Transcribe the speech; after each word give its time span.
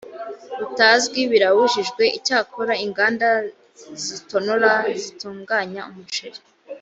butazwi 0.61 1.21
birabujijwe 1.31 2.03
icyakora 2.17 2.73
inganda 2.85 3.27
zitonora 4.03 4.71
zitunganya 5.03 5.81
umuceri 5.91 6.39